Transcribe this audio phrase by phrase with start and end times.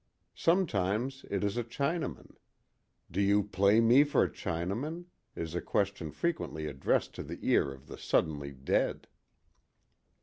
[0.33, 2.35] Sometimes it is a Chinaman.
[3.11, 5.05] Do you play me for a Chinaman?
[5.35, 9.05] is a question frequently addressed to the ear of the suddenly dead.